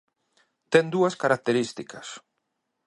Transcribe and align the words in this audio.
Ten 0.71 0.85
dúas 0.93 1.13
características. 1.23 2.07